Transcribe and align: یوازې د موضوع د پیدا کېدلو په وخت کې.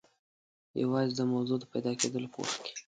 یوازې 0.83 1.13
د 1.15 1.21
موضوع 1.33 1.57
د 1.59 1.63
پیدا 1.73 1.91
کېدلو 1.99 2.27
په 2.33 2.37
وخت 2.43 2.59
کې. 2.65 2.73